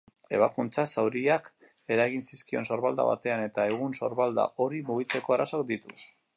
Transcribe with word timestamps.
Ebakuntzak 0.35 0.87
zauriak 1.01 1.49
eragin 1.97 2.25
zizkion 2.29 2.67
sorbalda 2.71 3.07
batean 3.11 3.45
eta 3.45 3.69
egun 3.75 3.95
sorbalda 4.03 4.49
hori 4.65 4.85
mugitzeko 4.91 5.37
arazoak 5.41 5.73
ditu. 5.75 5.99